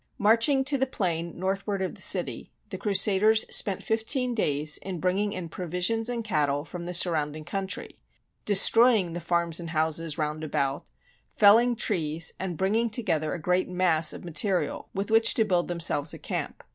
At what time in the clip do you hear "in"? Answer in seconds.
4.79-4.99, 5.31-5.47